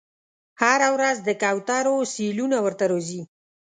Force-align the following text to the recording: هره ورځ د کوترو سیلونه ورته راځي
هره 0.61 0.87
ورځ 0.95 1.17
د 1.23 1.29
کوترو 1.41 1.95
سیلونه 2.13 2.57
ورته 2.65 2.85
راځي 2.91 3.21